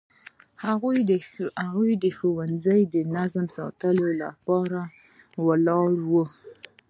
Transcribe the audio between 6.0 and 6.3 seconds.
وو.